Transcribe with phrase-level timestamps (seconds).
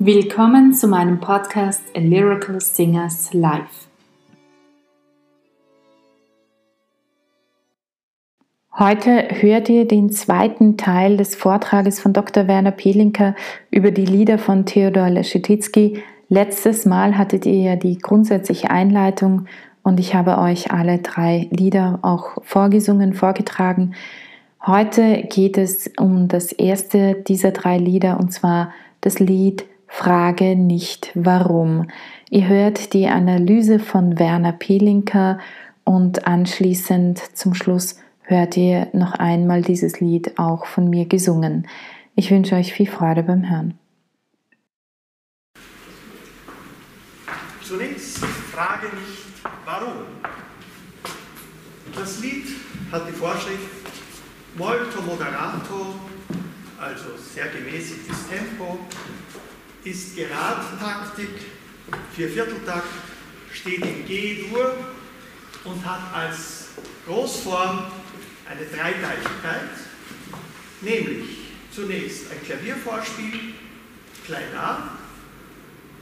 [0.00, 3.88] Willkommen zu meinem Podcast A Lyrical Singers Live.
[8.78, 12.46] Heute hört ihr den zweiten Teil des Vortrages von Dr.
[12.46, 13.34] Werner Pelinka
[13.72, 16.00] über die Lieder von Theodor Leschetizky.
[16.28, 19.46] Letztes Mal hattet ihr ja die grundsätzliche Einleitung
[19.82, 23.96] und ich habe euch alle drei Lieder auch vorgesungen, vorgetragen.
[24.64, 31.10] Heute geht es um das erste dieser drei Lieder und zwar das Lied Frage nicht
[31.14, 31.88] warum.
[32.30, 35.40] Ihr hört die Analyse von Werner Pelinka
[35.84, 41.66] und anschließend zum Schluss hört ihr noch einmal dieses Lied auch von mir gesungen.
[42.14, 43.78] Ich wünsche euch viel Freude beim Hören.
[47.62, 50.04] Zunächst frage nicht warum.
[51.94, 52.46] Das Lied
[52.92, 53.88] hat die Vorschrift
[54.56, 55.94] molto moderato,
[56.78, 58.78] also sehr gemäßigtes Tempo,
[59.84, 61.30] ist Geradtaktik,
[62.14, 62.88] Viervierteltakt,
[63.52, 64.76] steht in G-Dur
[65.64, 66.68] und hat als
[67.06, 67.84] Großform
[68.48, 69.70] eine Dreiteiligkeit,
[70.80, 71.38] nämlich
[71.70, 73.54] zunächst ein Klaviervorspiel,
[74.26, 74.90] klein a,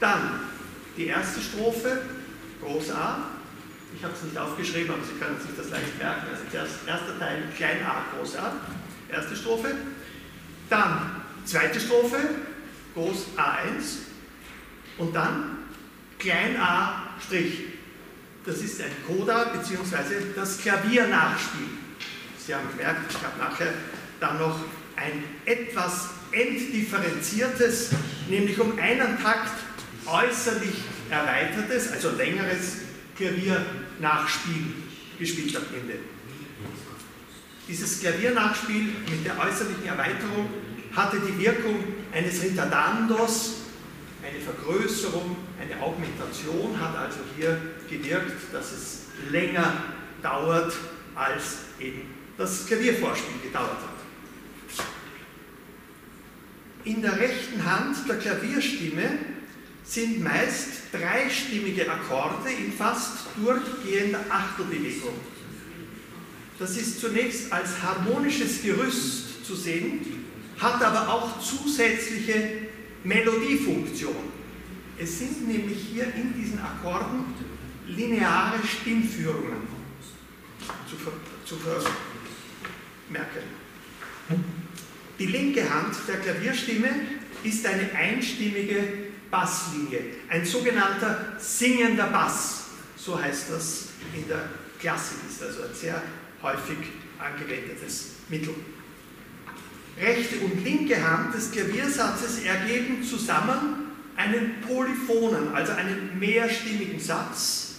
[0.01, 0.41] dann
[0.97, 2.03] die erste Strophe,
[2.63, 3.31] groß a,
[3.97, 7.19] ich habe es nicht aufgeschrieben, aber Sie können sich das leicht merken, also der erste
[7.19, 8.55] Teil, klein a, groß a,
[9.11, 9.75] erste Strophe,
[10.69, 12.19] dann zweite Strophe,
[12.97, 13.99] groß A1
[14.97, 15.59] und dann
[16.19, 17.61] klein a Strich.
[18.45, 20.33] Das ist ein Coda bzw.
[20.35, 21.67] das Klaviernachspiel.
[22.39, 23.75] Sie haben gemerkt, ich habe nachher
[24.19, 24.59] dann noch
[24.97, 27.91] ein etwas entdifferenziertes,
[28.29, 29.53] nämlich um einen Takt
[30.07, 30.77] äußerlich
[31.11, 32.79] erweitertes, also längeres
[33.17, 34.75] Klaviernachspiel
[35.19, 35.99] gespielt am Ende.
[37.69, 40.49] Dieses Klaviernachspiel mit der äußerlichen Erweiterung
[40.95, 41.83] hatte die Wirkung
[42.13, 43.57] eines Retardandos,
[44.23, 49.01] eine Vergrößerung, eine Augmentation hat also hier gewirkt, dass es
[49.31, 49.85] länger
[50.23, 50.75] dauert,
[51.15, 52.03] als eben
[52.37, 54.87] das Klaviervorspiel gedauert hat.
[56.85, 59.19] In der rechten Hand der Klavierstimme
[59.85, 65.15] sind meist dreistimmige Akkorde in fast durchgehender Achtelbewegung.
[66.59, 70.16] Das ist zunächst als harmonisches Gerüst zu sehen,
[70.59, 72.69] hat aber auch zusätzliche
[73.05, 74.15] Melodiefunktion.
[74.99, 77.25] Es sind nämlich hier in diesen Akkorden
[77.87, 79.69] lineare Stimmführungen
[80.89, 81.13] zu, ver
[81.45, 83.43] zu vermerken.
[85.19, 86.89] Die linke Hand der Klavierstimme
[87.45, 88.83] ist eine einstimmige
[89.31, 92.65] Basslinie, ein sogenannter singender Bass,
[92.97, 94.49] so heißt das in der
[94.81, 96.03] Klassik, ist also ein sehr
[96.43, 96.79] häufig
[97.19, 98.55] angewendetes Mittel
[100.01, 103.87] rechte und linke Hand des Klaviersatzes ergeben zusammen
[104.17, 107.77] einen polyphonen, also einen mehrstimmigen Satz.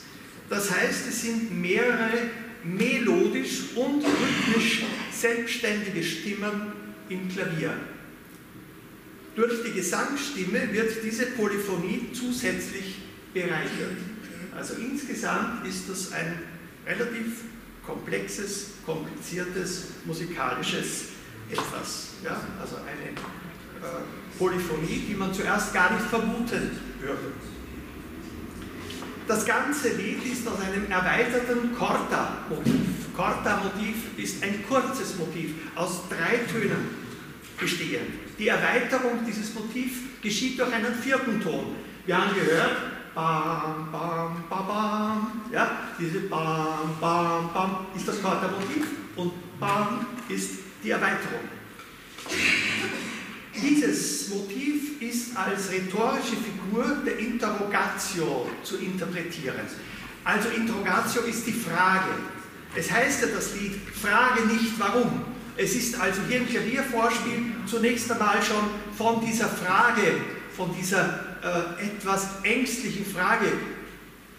[0.49, 2.29] Das heißt, es sind mehrere
[2.63, 6.73] melodisch und rhythmisch selbstständige Stimmen
[7.09, 7.73] im Klavier.
[9.35, 12.95] Durch die Gesangsstimme wird diese Polyphonie zusätzlich
[13.33, 13.97] bereichert.
[14.55, 16.39] Also insgesamt ist das ein
[16.85, 17.43] relativ
[17.85, 21.16] komplexes, kompliziertes musikalisches
[21.49, 22.09] etwas.
[22.23, 22.39] Ja?
[22.59, 27.33] Also eine äh, Polyphonie, die man zuerst gar nicht vermuten würde.
[29.27, 33.13] Das ganze Lied ist aus einem erweiterten Korta-Motiv.
[33.15, 37.07] Korta-Motiv ist ein kurzes Motiv aus drei Tönen
[37.59, 38.13] bestehend.
[38.39, 41.75] Die Erweiterung dieses Motivs geschieht durch einen vierten Ton.
[42.05, 42.77] Wir haben gehört,
[43.13, 48.87] bam, bam, bam, bam, ja, diese bam, bam, bam ist das Korta-Motiv
[49.17, 51.41] und bam ist die Erweiterung.
[53.61, 59.67] Dieses Motiv ist als rhetorische Figur der Interrogatio zu interpretieren.
[60.23, 62.11] Also Interrogatio ist die Frage.
[62.75, 65.25] Es heißt ja das Lied, frage nicht warum.
[65.57, 70.21] Es ist also hier im Klaviervorspiel zunächst einmal schon von dieser Frage,
[70.55, 73.51] von dieser äh, etwas ängstlichen Frage,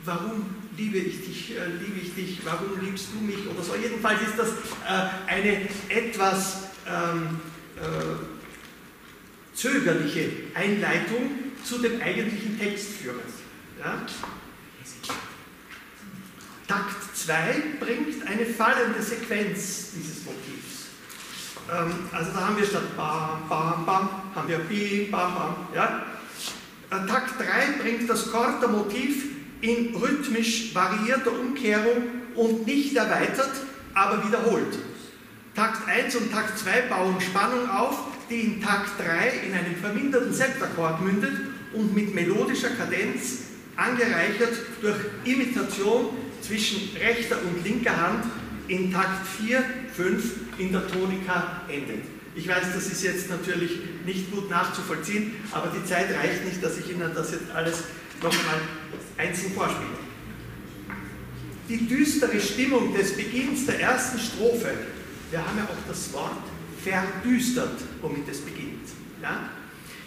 [0.05, 0.47] warum
[0.79, 3.75] liebe ich dich, äh, liebe ich dich, warum liebst du mich oder so.
[3.75, 7.41] Jedenfalls ist das äh, eine etwas ähm,
[7.77, 11.31] äh, zögerliche Einleitung
[11.65, 13.19] zu dem eigentlichen Text führen.
[13.81, 14.07] Ja?
[16.69, 17.35] Takt 2
[17.81, 20.87] bringt eine fallende Sequenz dieses Motivs.
[21.71, 25.69] Ähm, also da haben wir statt Bam, Bam, Bam, haben wir Bim, Bam, Bam.
[25.75, 26.07] Ja?
[26.91, 32.03] Äh, Takt 3 bringt das Korter-Motiv in rhythmisch variierter Umkehrung
[32.35, 33.53] und nicht erweitert,
[33.95, 34.79] aber wiederholt.
[35.55, 37.99] Takt 1 und Takt 2 bauen Spannung auf,
[38.31, 41.33] die in Takt 3 in einen verminderten Septakkord mündet
[41.73, 43.39] und mit melodischer Kadenz
[43.77, 46.11] angereichert durch Imitation
[46.41, 48.25] zwischen rechter und linker Hand
[48.69, 49.65] in Takt 4,
[49.97, 50.25] 5
[50.59, 52.05] in der Tonika endet.
[52.35, 56.79] Ich weiß, das ist jetzt natürlich nicht gut nachzuvollziehen, aber die Zeit reicht nicht, dass
[56.79, 57.83] ich Ihnen das jetzt alles
[58.23, 58.61] noch einmal
[59.19, 59.99] einzeln vorspiele.
[61.69, 64.73] Die düstere Stimmung des Beginns der ersten Strophe,
[65.31, 66.38] wir haben ja auch das Wort
[66.82, 68.88] verdüstert, womit es beginnt.
[69.20, 69.50] Ja?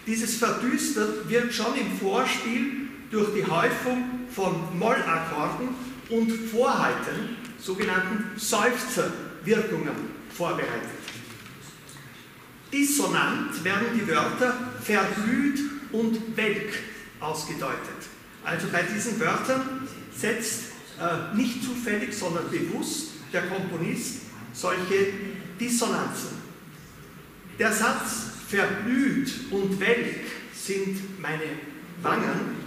[0.08, 5.70] Dieses verdüstert wird schon im Vorspiel durch die Häufung von Mollakkorden
[6.10, 9.92] und Vorhalten, sogenannten Seufzerwirkungen,
[10.36, 10.90] vorbereitet.
[12.74, 15.60] Dissonant werden die Wörter verblüht
[15.92, 16.74] und welk
[17.20, 18.11] ausgedeutet.
[18.44, 24.22] Also bei diesen Wörtern setzt äh, nicht zufällig, sondern bewusst der Komponist
[24.54, 25.14] solche
[25.60, 26.42] Dissonanzen.
[27.60, 31.44] Der Satz verblüht und welk sind meine
[32.02, 32.62] Wangen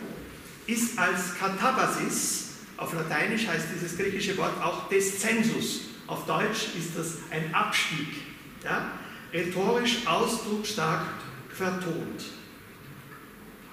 [0.66, 7.18] ist als Katabasis, auf Lateinisch heißt dieses griechische Wort auch Descensus, auf Deutsch ist das
[7.30, 8.08] ein Abstieg,
[8.62, 8.90] ja?
[9.32, 11.06] rhetorisch ausdrucksstark
[11.50, 12.24] vertont.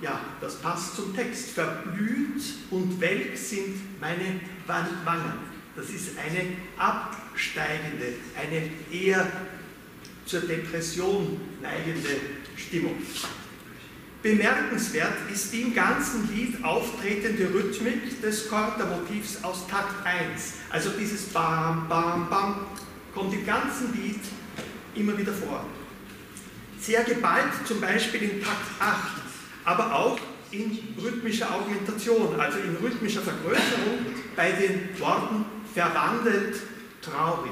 [0.01, 1.51] Ja, das passt zum Text.
[1.51, 5.51] Verblüht und welk sind meine Wangen.
[5.75, 9.31] Das ist eine absteigende, eine eher
[10.25, 12.19] zur Depression neigende
[12.57, 12.95] Stimmung.
[14.23, 20.53] Bemerkenswert ist die im ganzen Lied auftretende Rhythmik des Chordermotivs aus Takt 1.
[20.69, 22.65] Also dieses Bam, Bam, Bam
[23.15, 24.19] kommt im ganzen Lied
[24.95, 25.65] immer wieder vor.
[26.79, 29.20] Sehr geballt zum Beispiel in Takt 8,
[29.65, 30.17] aber auch
[30.51, 34.05] in rhythmischer Augmentation, also in rhythmischer Vergrößerung
[34.35, 36.61] bei den Worten verwandelt,
[37.01, 37.51] traurig.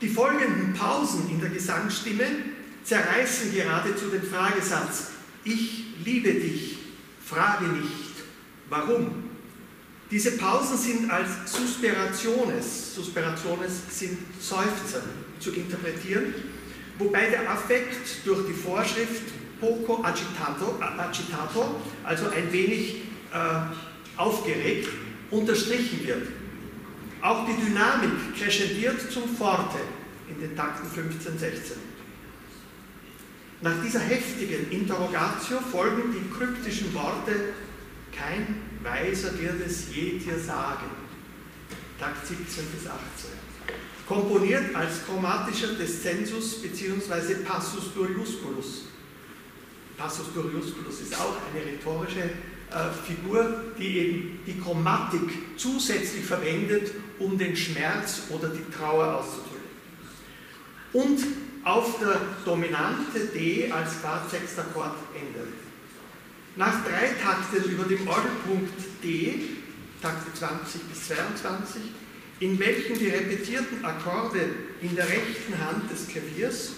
[0.00, 2.24] Die folgenden Pausen in der Gesangsstimme
[2.84, 5.10] zerreißen geradezu den Fragesatz,
[5.44, 6.78] ich liebe dich,
[7.24, 8.12] frage nicht,
[8.68, 9.24] warum.
[10.10, 15.02] Diese Pausen sind als Suspirationes, Suspirationes sind Seufzer
[15.40, 16.34] zu interpretieren,
[16.98, 19.22] wobei der Affekt durch die Vorschrift
[19.62, 22.96] poco agitato, agitato also ein wenig
[23.32, 24.88] äh, aufgeregt,
[25.30, 26.28] unterstrichen wird.
[27.22, 29.78] Auch die Dynamik crescendiert zum Forte
[30.28, 31.76] in den Takten 15, 16.
[33.60, 37.54] Nach dieser heftigen Interrogatio folgen die kryptischen Worte,
[38.10, 40.90] kein Weiser wird es je dir sagen.
[42.00, 42.98] Takt 17 bis 18.
[44.08, 47.36] Komponiert als chromatischer Descensus bzw.
[47.44, 48.86] Passus Duriusculus.
[50.02, 56.90] Passus Duriusculus ist auch eine rhetorische äh, Figur, die eben die Chromatik zusätzlich verwendet,
[57.20, 59.62] um den Schmerz oder die Trauer auszudrücken.
[60.92, 61.20] Und
[61.62, 65.54] auf der Dominante D als Quart-Sextakkord endet.
[66.56, 69.38] Nach drei Takten über dem Orgelpunkt D,
[70.02, 71.80] Takte 20 bis 22,
[72.40, 74.48] in welchen die repetierten Akkorde
[74.80, 76.72] in der rechten Hand des Klaviers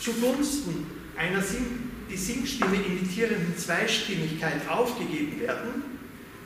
[0.00, 5.82] zugunsten einer Sing die Singstimme imitierenden Zweistimmigkeit aufgegeben werden,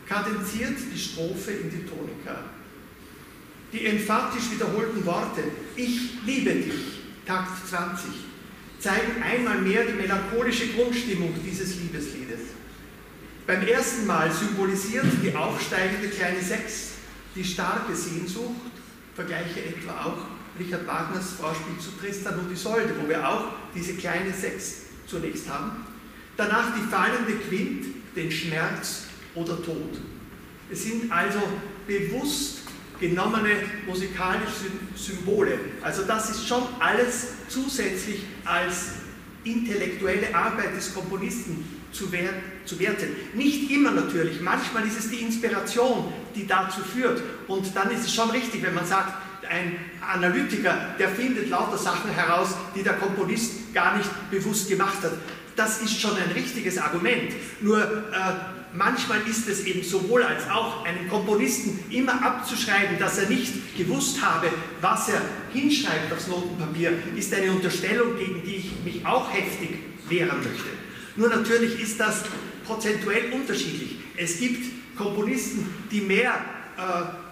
[0.07, 2.45] kadenziert die Strophe in die Tonika.
[3.73, 5.43] Die emphatisch wiederholten Worte
[5.75, 6.75] Ich liebe dich,
[7.27, 8.11] Takt 20,
[8.79, 12.41] zeigen einmal mehr die melancholische Grundstimmung dieses Liebesliedes.
[13.47, 16.91] Beim ersten Mal symbolisiert die aufsteigende kleine Sechs
[17.35, 18.71] die starke Sehnsucht,
[19.15, 20.19] vergleiche etwa auch
[20.59, 25.73] Richard Wagners Vorspiel zu Tristan und Isolde, wo wir auch diese kleine Sechs zunächst haben.
[26.37, 30.01] Danach die fallende Quint, den Schmerz oder Tod.
[30.71, 31.41] Es sind also
[31.87, 32.63] bewusst
[32.99, 33.51] genommene
[33.87, 35.59] musikalische Symbole.
[35.83, 38.93] Also das ist schon alles zusätzlich als
[39.45, 43.09] intellektuelle Arbeit des Komponisten zu, werten.
[43.35, 47.23] Nicht immer natürlich, manchmal ist es die Inspiration, die dazu führt.
[47.47, 49.15] Und dann ist es schon richtig, wenn man sagt,
[49.49, 49.77] ein
[50.13, 55.13] Analytiker, der findet lauter Sachen heraus, die der Komponist gar nicht bewusst gemacht hat.
[55.57, 57.33] Das ist schon ein richtiges Argument.
[57.61, 57.87] Nur äh,
[58.73, 64.21] manchmal ist es eben sowohl als auch einem Komponisten immer abzuschreiben, dass er nicht gewusst
[64.21, 64.49] habe,
[64.81, 65.21] was er
[65.53, 70.71] hinschreibt aufs Notenpapier, ist eine Unterstellung, gegen die ich mich auch heftig wehren möchte.
[71.17, 72.25] Nur natürlich ist das
[72.67, 73.97] prozentuell unterschiedlich.
[74.17, 76.35] Es gibt Komponisten, die mehr
[76.77, 77.24] äh,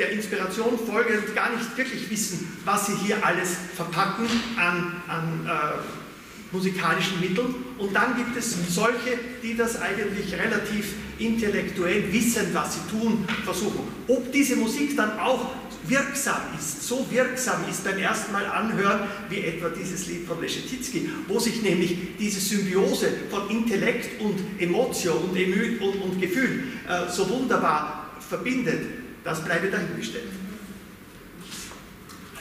[0.00, 4.26] der Inspiration folgend gar nicht wirklich wissen, was sie hier alles verpacken
[4.56, 7.54] an, an äh, musikalischen Mitteln.
[7.78, 13.80] Und dann gibt es solche, die das eigentlich relativ intellektuell wissen, was sie tun, versuchen.
[14.08, 15.50] Ob diese Musik dann auch
[15.84, 21.10] wirksam ist, so wirksam ist beim ersten Mal anhören, wie etwa dieses Lied von Leschetizky,
[21.28, 27.28] wo sich nämlich diese Symbiose von Intellekt und Emotion und, und, und Gefühl äh, so
[27.28, 28.80] wunderbar verbindet,
[29.24, 30.32] das bleibe dahingestellt.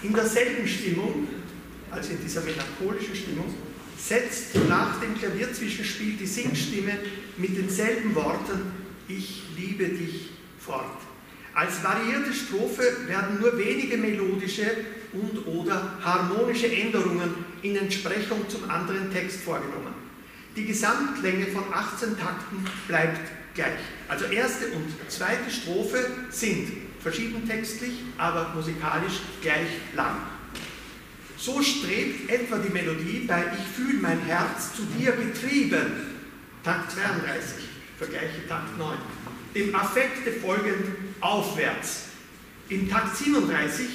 [0.02, 1.28] In derselben Stimmung,
[1.92, 3.54] also in dieser melancholischen Stimmung,
[3.98, 6.94] setzt nach dem Klavierzwischenspiel die Singstimme
[7.38, 8.72] mit denselben Worten
[9.08, 11.02] Ich liebe dich fort.
[11.54, 14.72] Als variierte Strophe werden nur wenige melodische
[15.12, 17.34] und oder harmonische Änderungen
[17.64, 19.94] in Entsprechung zum anderen Text vorgenommen.
[20.56, 23.80] Die Gesamtlänge von 18 Takten bleibt gleich.
[24.08, 30.18] Also erste und zweite Strophe sind verschieden textlich, aber musikalisch gleich lang.
[31.38, 35.86] So strebt etwa die Melodie bei Ich fühle mein Herz zu dir getrieben,
[36.64, 37.64] Takt 32,
[37.98, 38.98] vergleiche Takt 9,
[39.56, 40.86] dem Affekte folgend
[41.22, 42.06] aufwärts.
[42.68, 43.86] In Takt 37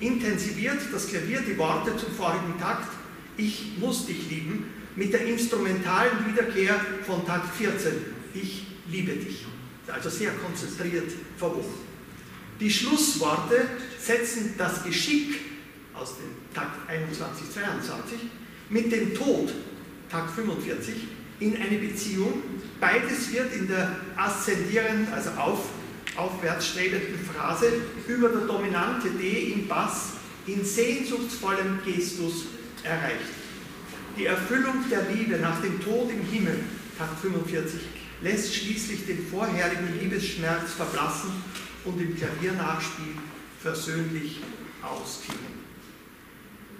[0.00, 2.90] intensiviert das Klavier die Worte zum vorigen Takt
[3.36, 7.92] Ich muss dich lieben mit der instrumentalen Wiederkehr von Takt 14
[8.34, 9.44] Ich liebe dich.
[9.86, 11.74] Also sehr konzentriert verwoben.
[12.60, 13.66] Die Schlussworte
[13.98, 15.40] setzen das Geschick
[15.92, 18.18] aus dem Takt 21, 22
[18.70, 19.52] mit dem Tod,
[20.10, 20.94] Takt 45,
[21.40, 22.42] in eine Beziehung.
[22.80, 25.68] Beides wird in der aszendierenden, also auf,
[26.16, 27.66] aufwärts strebenden Phrase
[28.06, 30.12] über der dominante D im Bass
[30.46, 32.46] in sehnsuchtsvollem Gestus
[32.82, 33.32] erreicht.
[34.16, 36.60] Die Erfüllung der Liebe nach dem Tod im Himmel,
[36.96, 37.80] Takt 45,
[38.24, 41.30] lässt schließlich den vorherigen Liebesschmerz verblassen
[41.84, 43.14] und im Klaviernachspiel
[43.62, 44.40] versöhnlich
[44.82, 45.62] ausklingen.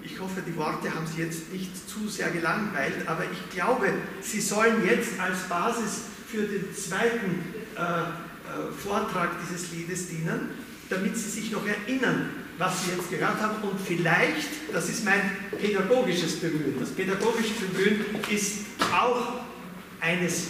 [0.03, 4.41] Ich hoffe, die Worte haben Sie jetzt nicht zu sehr gelangweilt, aber ich glaube, Sie
[4.41, 7.43] sollen jetzt als Basis für den zweiten
[7.75, 10.49] äh, äh, Vortrag dieses Liedes dienen,
[10.89, 15.21] damit Sie sich noch erinnern, was Sie jetzt gehört haben und vielleicht, das ist mein
[15.59, 19.41] pädagogisches Bemühen, das pädagogische Bemühen ist auch
[19.99, 20.47] eines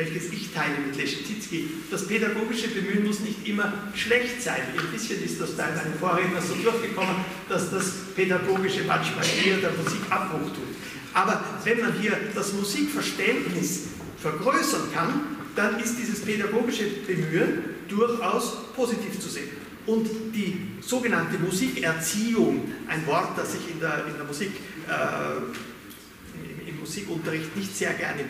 [0.00, 1.68] welches ich teile mit Leschetizky.
[1.90, 4.62] Das pädagogische Bemühen muss nicht immer schlecht sein.
[4.78, 7.16] Ein bisschen ist das da in meinem Vorredner so durchgekommen,
[7.48, 10.70] dass das pädagogische manchmal eher der Musik Abbruch tut.
[11.12, 13.88] Aber wenn man hier das Musikverständnis
[14.18, 19.50] vergrößern kann, dann ist dieses pädagogische Bemühen durchaus positiv zu sehen.
[19.86, 24.52] Und die sogenannte Musikerziehung, ein Wort, das ich in der, in der Musik,
[24.88, 25.36] äh,
[26.38, 28.24] im, im Musikunterricht nicht sehr gerne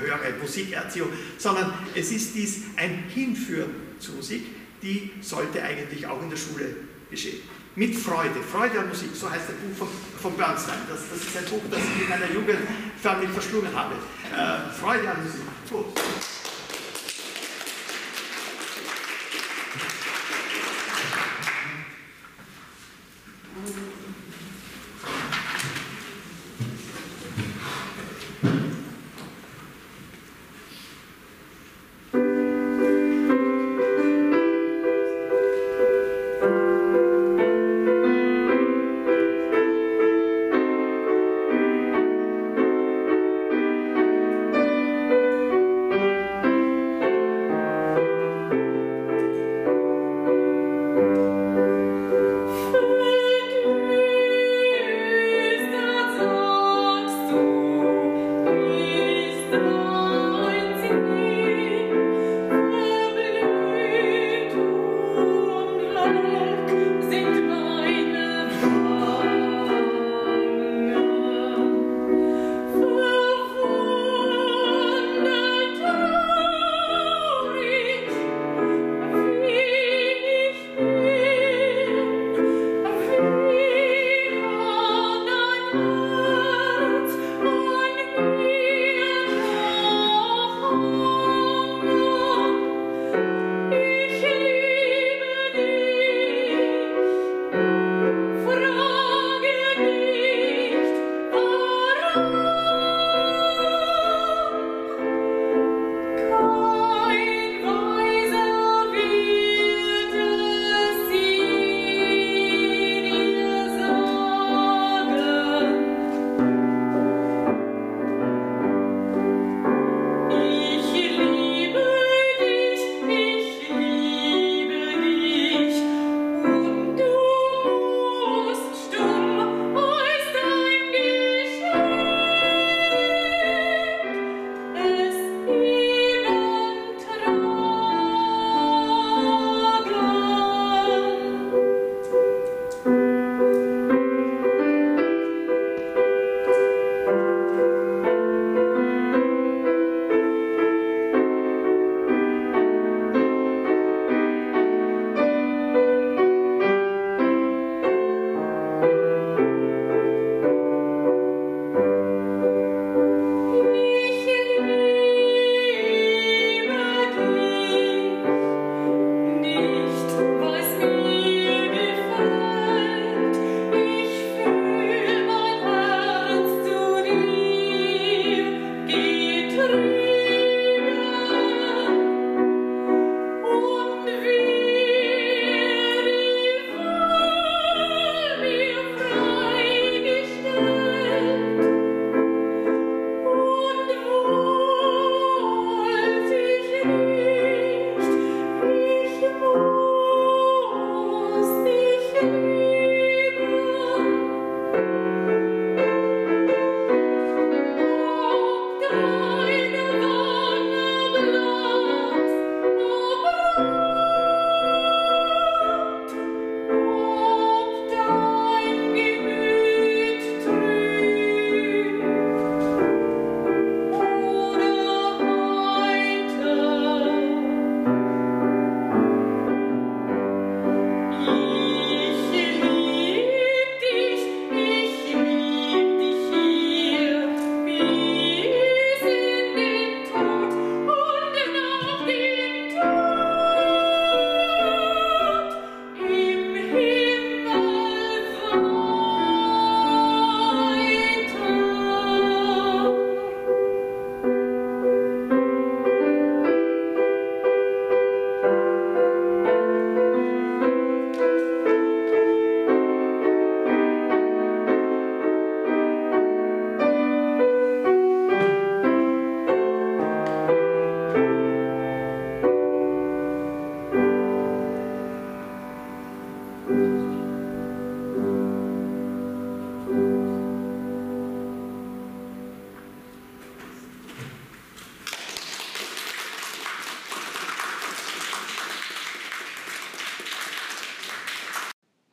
[0.00, 4.46] höhere Musikerziehung, sondern es ist dies ein Hinführen zur Musik,
[4.82, 6.76] die sollte eigentlich auch in der Schule
[7.10, 7.40] geschehen.
[7.74, 9.88] Mit Freude, Freude an Musik, so heißt das Buch von,
[10.20, 10.78] von Bernstein.
[10.88, 12.58] Das, das, ist ein Buch, das ich in meiner Jugend
[13.00, 13.94] förmlich verschlungen habe.
[13.94, 15.42] Äh, Freude an Musik.
[15.70, 16.37] Gut.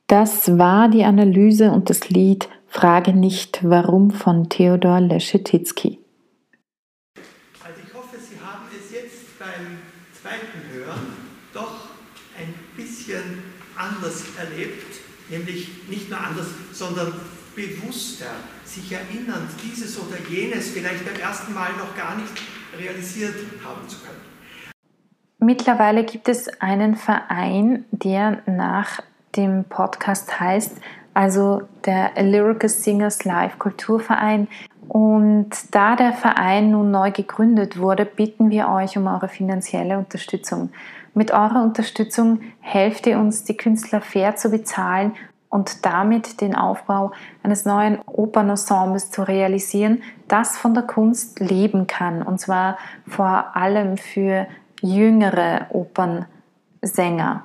[0.08, 5.98] Das war die Analyse und das Lied Frage nicht warum von Theodor Leschetizky.
[7.64, 9.78] Also ich hoffe, Sie haben es jetzt beim
[10.12, 11.08] zweiten Hören
[11.52, 11.88] doch
[12.38, 13.42] ein bisschen
[13.76, 17.12] anders erlebt, nämlich nicht nur anders, sondern
[17.56, 18.30] bewusster,
[18.64, 22.32] sich erinnernd, dieses oder jenes vielleicht beim ersten Mal noch gar nicht
[22.78, 24.20] realisiert haben zu können.
[25.40, 29.00] Mittlerweile gibt es einen Verein, der nach
[29.36, 30.76] dem Podcast heißt,
[31.14, 34.48] also der Lyrical Singers Live Kulturverein.
[34.88, 40.70] Und da der Verein nun neu gegründet wurde, bitten wir euch um eure finanzielle Unterstützung.
[41.14, 45.14] Mit eurer Unterstützung helft ihr uns, die Künstler fair zu bezahlen
[45.48, 52.22] und damit den Aufbau eines neuen Opernensembles zu realisieren, das von der Kunst leben kann.
[52.22, 54.46] Und zwar vor allem für
[54.82, 57.44] jüngere Opernsänger.